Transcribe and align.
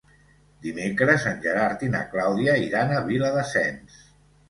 Dimecres 0.63 1.27
en 1.33 1.37
Gerard 1.45 1.85
i 1.89 1.91
na 1.99 2.03
Clàudia 2.17 2.59
iran 2.67 2.97
a 2.99 3.07
Viladasens. 3.15 4.05